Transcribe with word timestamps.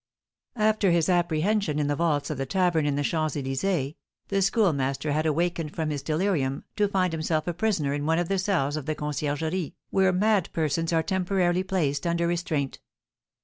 After 0.55 0.89
his 0.89 1.09
apprehension 1.09 1.77
in 1.77 1.85
the 1.85 1.95
vaults 1.95 2.31
of 2.31 2.39
the 2.39 2.47
tavern 2.47 2.87
in 2.87 2.95
the 2.95 3.03
Champs 3.03 3.35
Elysées, 3.35 3.97
the 4.29 4.41
Schoolmaster 4.41 5.11
had 5.11 5.27
awakened 5.27 5.75
from 5.75 5.91
his 5.91 6.01
delirium 6.01 6.63
to 6.77 6.87
find 6.87 7.13
himself 7.13 7.45
a 7.45 7.53
prisoner 7.53 7.93
in 7.93 8.07
one 8.07 8.17
of 8.17 8.27
the 8.27 8.39
cells 8.39 8.75
of 8.75 8.87
the 8.87 8.95
Conciergerie, 8.95 9.75
where 9.91 10.11
mad 10.11 10.49
persons 10.53 10.91
are 10.91 11.03
temporarily 11.03 11.61
placed 11.61 12.07
under 12.07 12.25
restraint. 12.25 12.79